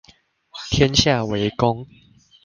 [0.71, 1.85] 天下為公